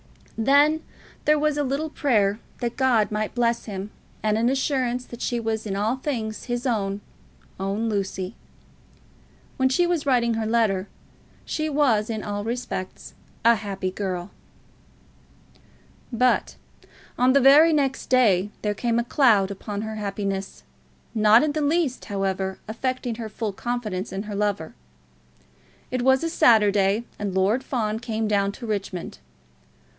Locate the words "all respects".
12.23-13.13